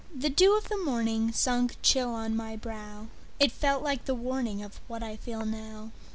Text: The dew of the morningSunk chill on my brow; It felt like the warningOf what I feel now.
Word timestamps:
The 0.15 0.31
dew 0.31 0.57
of 0.57 0.67
the 0.67 0.79
morningSunk 0.83 1.75
chill 1.83 2.09
on 2.15 2.35
my 2.35 2.55
brow; 2.55 3.05
It 3.39 3.51
felt 3.51 3.83
like 3.83 4.05
the 4.05 4.15
warningOf 4.15 4.79
what 4.87 5.03
I 5.03 5.15
feel 5.15 5.45
now. 5.45 5.91